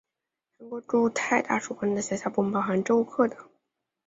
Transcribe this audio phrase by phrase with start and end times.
[0.57, 3.37] 韩国驻泰大使馆的辖下部门包含政务课等。